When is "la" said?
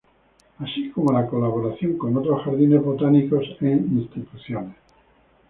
1.11-1.27